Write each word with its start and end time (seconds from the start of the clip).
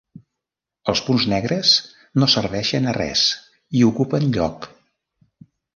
Els 0.93 1.01
punts 1.09 1.27
negres 1.33 1.75
no 2.23 2.31
serveixen 2.37 2.89
a 2.89 2.97
res 3.01 3.27
i 3.83 3.87
ocupen 3.93 4.31
lloc. 4.39 4.71